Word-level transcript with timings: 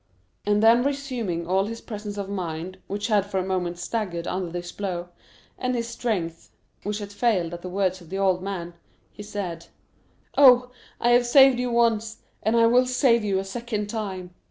and 0.47 0.63
then 0.63 0.81
resuming 0.83 1.45
all 1.45 1.65
his 1.67 1.79
presence 1.79 2.17
of 2.17 2.27
mind, 2.27 2.79
which 2.87 3.05
had 3.05 3.23
for 3.23 3.37
a 3.37 3.45
moment 3.45 3.77
staggered 3.77 4.25
under 4.25 4.49
this 4.49 4.71
blow, 4.71 5.09
and 5.59 5.75
his 5.75 5.87
strength, 5.87 6.49
which 6.81 6.97
had 6.97 7.13
failed 7.13 7.53
at 7.53 7.61
the 7.61 7.69
words 7.69 8.01
of 8.01 8.09
the 8.09 8.17
old 8.17 8.41
man, 8.41 8.73
he 9.11 9.21
said, 9.21 9.67
"Oh, 10.35 10.71
I 10.99 11.09
have 11.11 11.27
saved 11.27 11.59
you 11.59 11.69
once, 11.69 12.17
and 12.41 12.57
I 12.57 12.65
will 12.65 12.87
save 12.87 13.23
you 13.23 13.37
a 13.37 13.43
second 13.45 13.91
time!" 13.91 14.31